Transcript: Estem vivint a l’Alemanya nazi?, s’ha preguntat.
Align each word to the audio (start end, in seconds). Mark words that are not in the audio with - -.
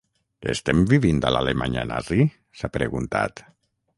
Estem 0.53 0.79
vivint 0.93 1.19
a 1.29 1.33
l’Alemanya 1.35 1.85
nazi?, 1.91 2.19
s’ha 2.61 2.73
preguntat. 2.79 3.45